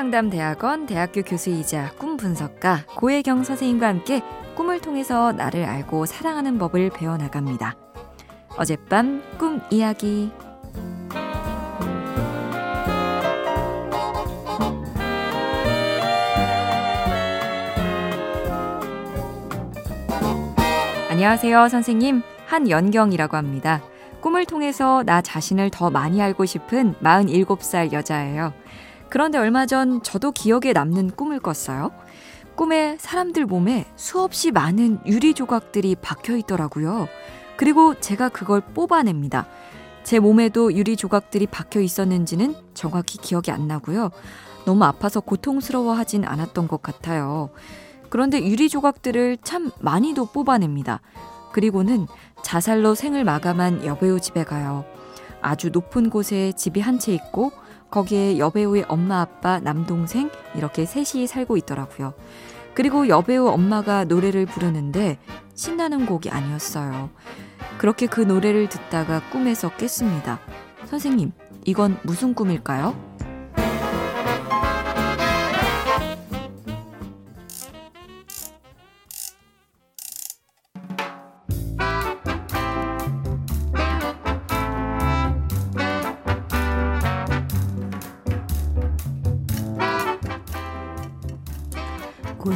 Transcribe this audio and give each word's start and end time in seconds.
꿈상담대학원 0.00 0.86
대학교 0.86 1.20
교수이자 1.22 1.92
꿈 1.98 2.16
분석가 2.16 2.86
고혜경 2.96 3.44
선생님과 3.44 3.86
함께 3.86 4.22
꿈을 4.54 4.80
통해서 4.80 5.32
나를 5.32 5.64
알고 5.64 6.06
사랑하는 6.06 6.58
법을 6.58 6.88
배워나갑니다. 6.90 7.76
어젯밤 8.56 9.22
꿈 9.36 9.60
이야기. 9.70 10.32
안녕하세요, 21.10 21.68
선생님. 21.68 22.22
한연경이라고 22.46 23.36
합니다. 23.36 23.82
꿈을 24.22 24.46
통해서 24.46 25.02
나 25.04 25.20
자신을 25.20 25.68
더 25.70 25.90
많이 25.90 26.22
알고 26.22 26.46
싶은 26.46 26.94
47살 27.02 27.92
여자예요. 27.92 28.54
그런데 29.10 29.38
얼마 29.38 29.66
전 29.66 30.02
저도 30.02 30.30
기억에 30.32 30.72
남는 30.72 31.10
꿈을 31.10 31.40
꿨어요. 31.40 31.90
꿈에 32.54 32.96
사람들 32.98 33.46
몸에 33.46 33.86
수없이 33.96 34.50
많은 34.50 35.00
유리 35.06 35.34
조각들이 35.34 35.96
박혀 35.96 36.36
있더라고요. 36.36 37.08
그리고 37.56 37.98
제가 37.98 38.28
그걸 38.28 38.60
뽑아냅니다. 38.60 39.46
제 40.04 40.18
몸에도 40.18 40.72
유리 40.72 40.96
조각들이 40.96 41.46
박혀 41.46 41.80
있었는지는 41.80 42.54
정확히 42.74 43.18
기억이 43.18 43.50
안 43.50 43.66
나고요. 43.66 44.10
너무 44.64 44.84
아파서 44.84 45.20
고통스러워 45.20 45.92
하진 45.92 46.24
않았던 46.24 46.68
것 46.68 46.82
같아요. 46.82 47.50
그런데 48.08 48.44
유리 48.44 48.68
조각들을 48.68 49.38
참 49.42 49.70
많이도 49.80 50.26
뽑아냅니다. 50.26 51.00
그리고는 51.52 52.06
자살로 52.42 52.94
생을 52.94 53.24
마감한 53.24 53.84
여배우 53.84 54.20
집에 54.20 54.44
가요. 54.44 54.84
아주 55.42 55.70
높은 55.70 56.10
곳에 56.10 56.52
집이 56.52 56.80
한 56.80 56.98
채 56.98 57.12
있고 57.14 57.52
거기에 57.90 58.38
여배우의 58.38 58.86
엄마, 58.88 59.20
아빠, 59.20 59.58
남동생 59.58 60.30
이렇게 60.54 60.84
셋이 60.86 61.26
살고 61.26 61.56
있더라고요. 61.58 62.14
그리고 62.74 63.08
여배우 63.08 63.48
엄마가 63.48 64.04
노래를 64.04 64.46
부르는데 64.46 65.18
신나는 65.54 66.06
곡이 66.06 66.30
아니었어요. 66.30 67.10
그렇게 67.78 68.06
그 68.06 68.20
노래를 68.20 68.68
듣다가 68.68 69.20
꿈에서 69.30 69.74
깼습니다. 69.76 70.38
선생님, 70.86 71.32
이건 71.64 71.98
무슨 72.02 72.34
꿈일까요? 72.34 73.09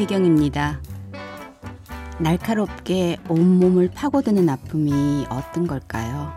고혜경입니다. 0.00 0.80
날카롭게 2.20 3.18
온몸을 3.28 3.90
파고드는 3.90 4.48
아픔이 4.48 5.26
어떤 5.28 5.66
걸까요? 5.66 6.32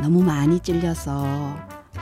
너무 0.00 0.22
많이 0.22 0.58
찔려서 0.60 1.54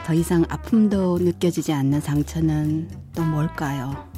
더 0.05 0.15
이상 0.15 0.45
아픔도 0.49 1.19
느껴지지 1.19 1.73
않는 1.73 2.01
상처는 2.01 2.89
또 3.15 3.25
뭘까요? 3.25 4.09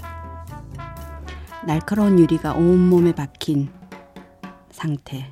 날카로운 1.67 2.19
유리가 2.19 2.53
온몸에 2.53 3.15
박힌 3.15 3.71
상태. 4.71 5.31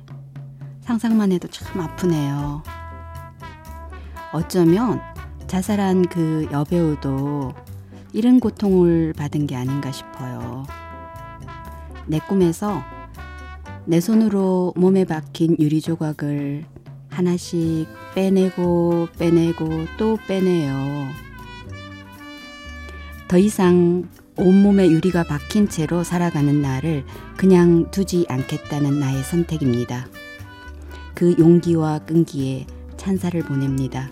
상상만 0.81 1.31
해도 1.33 1.47
참 1.49 1.81
아프네요. 1.81 2.63
어쩌면 4.31 5.01
자살한 5.45 6.07
그 6.07 6.47
여배우도 6.51 7.53
이런 8.13 8.39
고통을 8.39 9.13
받은 9.13 9.47
게 9.47 9.55
아닌가 9.55 9.91
싶어요. 9.91 10.65
내 12.05 12.19
꿈에서 12.19 12.83
내 13.85 13.99
손으로 13.99 14.73
몸에 14.77 15.03
박힌 15.03 15.57
유리 15.59 15.81
조각을 15.81 16.63
하나씩 17.09 17.87
빼내고 18.13 19.07
빼내고 19.17 19.67
또 19.97 20.17
빼내요. 20.27 21.07
더 23.27 23.37
이상 23.39 24.07
온몸에 24.37 24.89
유리가 24.89 25.23
박힌 25.23 25.67
채로 25.67 26.03
살아가는 26.03 26.61
나를 26.61 27.05
그냥 27.35 27.89
두지 27.89 28.27
않겠다는 28.29 28.99
나의 28.99 29.23
선택입니다. 29.23 30.07
그 31.15 31.35
용기와 31.39 31.99
끈기에 31.99 32.67
찬사를 32.97 33.41
보냅니다. 33.41 34.11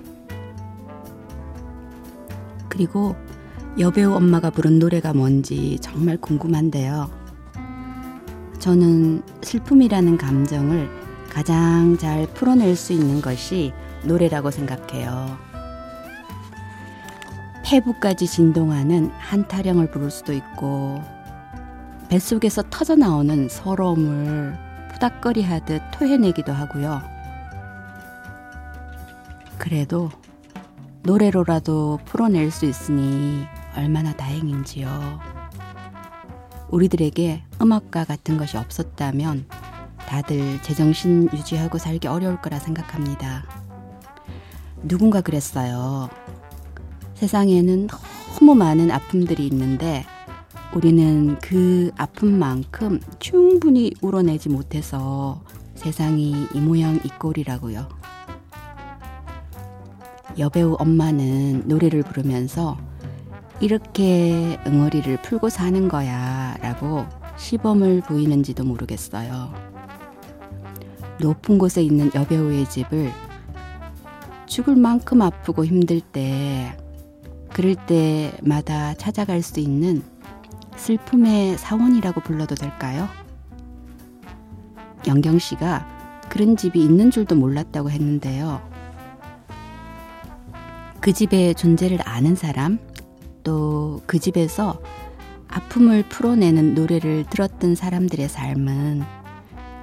그리고 2.67 3.15
여배우 3.79 4.13
엄마가 4.13 4.49
부른 4.49 4.79
노래가 4.79 5.13
뭔지 5.13 5.77
정말 5.79 6.17
궁금한데요. 6.17 7.09
저는 8.59 9.23
슬픔이라는 9.41 10.17
감정을 10.17 10.89
가장 11.29 11.97
잘 11.97 12.27
풀어낼 12.33 12.75
수 12.75 12.91
있는 12.91 13.21
것이 13.21 13.71
노래라고 14.03 14.51
생각해요. 14.51 15.37
폐부까지 17.63 18.27
진동하는 18.27 19.09
한타령을 19.17 19.89
부를 19.89 20.11
수도 20.11 20.33
있고, 20.33 21.01
뱃속에서 22.09 22.63
터져 22.69 22.97
나오는 22.97 23.47
서러움을 23.47 24.53
푸닥거리 24.91 25.43
하듯 25.43 25.81
토해내기도 25.93 26.51
하고요. 26.51 27.01
그래도 29.57 30.09
노래로라도 31.03 31.99
풀어낼 32.03 32.51
수 32.51 32.65
있으니 32.65 33.47
얼마나 33.75 34.13
다행인지요. 34.13 35.19
우리들에게 36.69 37.43
음악가 37.61 38.05
같은 38.05 38.37
것이 38.37 38.57
없었다면 38.57 39.45
다들 39.97 40.61
제정신 40.61 41.29
유지하고 41.33 41.77
살기 41.77 42.07
어려울 42.07 42.41
거라 42.41 42.59
생각합니다. 42.59 43.45
누군가 44.83 45.21
그랬어요. 45.21 46.09
세상에는 47.15 47.87
너무 48.39 48.55
많은 48.55 48.89
아픔들이 48.89 49.47
있는데 49.47 50.03
우리는 50.73 51.37
그 51.39 51.91
아픔만큼 51.97 52.99
충분히 53.19 53.93
울어내지 54.01 54.49
못해서 54.49 55.41
세상이 55.75 56.47
이 56.53 56.59
모양 56.59 56.95
이 56.95 57.09
꼴이라고요. 57.19 57.87
여배우 60.37 60.77
엄마는 60.79 61.67
노래를 61.67 62.03
부르면서 62.03 62.77
이렇게 63.61 64.59
응어리를 64.65 65.21
풀고 65.21 65.49
사는 65.49 65.87
거야 65.87 66.57
라고 66.61 67.05
시범을 67.37 68.01
보이는지도 68.01 68.63
모르겠어요. 68.63 69.53
높은 71.19 71.59
곳에 71.59 71.83
있는 71.83 72.09
여배우의 72.15 72.67
집을 72.67 73.11
죽을 74.47 74.75
만큼 74.75 75.21
아프고 75.21 75.63
힘들 75.63 76.01
때, 76.01 76.75
그럴 77.53 77.75
때마다 77.75 78.95
찾아갈 78.95 79.41
수 79.41 79.59
있는 79.59 80.03
슬픔의 80.75 81.57
사원이라고 81.57 82.21
불러도 82.21 82.55
될까요? 82.55 83.07
영경 85.07 85.39
씨가 85.39 85.87
그런 86.29 86.57
집이 86.57 86.83
있는 86.83 87.11
줄도 87.11 87.35
몰랐다고 87.35 87.91
했는데요. 87.91 88.61
그 90.99 91.13
집의 91.13 91.55
존재를 91.55 91.99
아는 92.03 92.35
사람, 92.35 92.79
또 93.43 94.01
그 94.07 94.19
집에서 94.19 94.81
아픔을 95.47 96.03
풀어내는 96.09 96.73
노래를 96.75 97.25
들었던 97.29 97.75
사람들의 97.75 98.27
삶은 98.29 99.03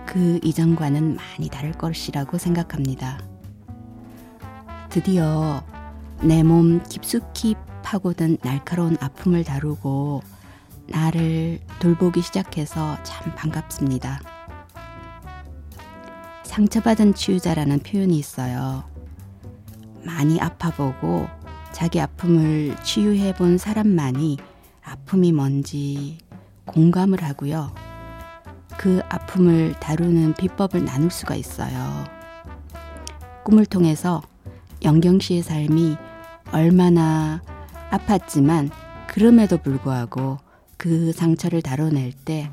그 0.06 0.40
이전과는 0.42 1.16
많이 1.16 1.48
다를 1.48 1.72
것이라고 1.72 2.38
생각합니다. 2.38 3.20
드디어 4.90 5.62
내 6.22 6.42
몸 6.42 6.82
깊숙이 6.82 7.54
파고든 7.82 8.38
날카로운 8.42 8.96
아픔을 9.00 9.44
다루고 9.44 10.22
나를 10.88 11.60
돌보기 11.80 12.22
시작해서 12.22 12.96
참 13.02 13.34
반갑습니다. 13.34 14.20
상처받은 16.44 17.14
치유자라는 17.14 17.80
표현이 17.80 18.18
있어요. 18.18 18.84
많이 20.02 20.40
아파보고 20.40 21.28
자기 21.72 22.00
아픔을 22.00 22.76
치유해 22.82 23.34
본 23.34 23.58
사람만이 23.58 24.38
아픔이 24.82 25.32
뭔지 25.32 26.18
공감을 26.66 27.22
하고요. 27.22 27.74
그 28.76 29.00
아픔을 29.08 29.74
다루는 29.80 30.34
비법을 30.34 30.84
나눌 30.84 31.10
수가 31.10 31.34
있어요. 31.34 32.04
꿈을 33.44 33.66
통해서 33.66 34.22
영경 34.82 35.20
씨의 35.20 35.42
삶이 35.42 35.96
얼마나 36.52 37.42
아팠지만 37.90 38.70
그럼에도 39.06 39.58
불구하고 39.58 40.38
그 40.76 41.12
상처를 41.12 41.62
다뤄낼 41.62 42.12
때 42.12 42.50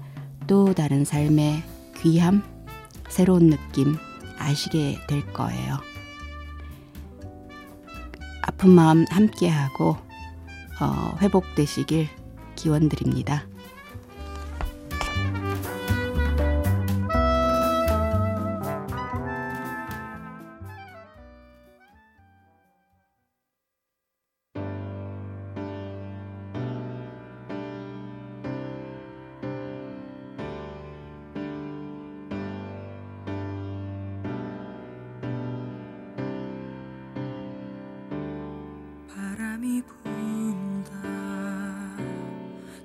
또 0.47 0.73
다른 0.73 1.05
삶의 1.05 1.63
귀함, 1.97 2.43
새로운 3.09 3.49
느낌 3.49 3.95
아시게 4.37 4.99
될 5.07 5.25
거예요. 5.33 5.79
아픈 8.55 8.69
마음 8.71 9.05
함께하고 9.09 9.97
어, 10.79 11.17
회복되시길 11.21 12.07
기원드립니다. 12.55 13.43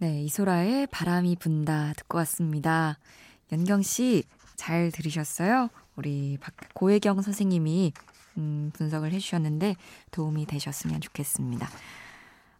네, 0.00 0.22
이소라의 0.22 0.86
바람이 0.86 1.36
분다 1.36 1.92
듣고 1.94 2.16
왔습니다. 2.18 2.98
연경 3.52 3.82
씨, 3.82 4.24
잘 4.56 4.90
들으셨어요? 4.90 5.68
우리 5.94 6.38
고혜경 6.72 7.20
선생님이 7.20 7.92
음, 8.38 8.70
분석을 8.72 9.12
해주셨는데 9.12 9.76
도움이 10.10 10.46
되셨으면 10.46 11.02
좋겠습니다. 11.02 11.68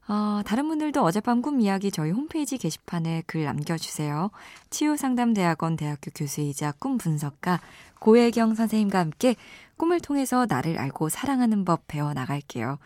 어, 0.08 0.42
다른 0.44 0.69
분들도 0.69 1.02
어젯밤 1.02 1.40
꿈 1.40 1.62
이야기 1.62 1.90
저희 1.90 2.10
홈페이지 2.10 2.58
게시판에 2.58 3.22
글 3.26 3.44
남겨주세요. 3.44 4.31
치유상담대학원 4.69 5.76
대학교 5.76 6.10
교수이자 6.14 6.72
꿈 6.72 6.98
분석가 6.98 7.62
고혜경 8.00 8.54
선생님과 8.54 8.98
함께 8.98 9.34
꿈을 9.78 10.00
통해서 10.00 10.44
나를 10.46 10.78
알고 10.78 11.08
사랑하는 11.08 11.64
법 11.64 11.87
배워 11.88 12.12
나갈게요. 12.12 12.78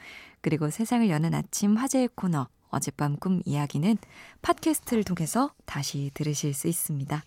그리고 0.42 0.70
세상을 0.70 1.10
여는 1.10 1.34
아침 1.34 1.76
화제의 1.76 2.10
코너 2.14 2.46
어젯밤 2.74 3.16
꿈 3.16 3.40
이야기는 3.44 3.96
팟캐스트를 4.42 5.04
통해서 5.04 5.52
다시 5.64 6.10
들으실 6.14 6.54
수 6.54 6.66
있습니다. 6.66 7.22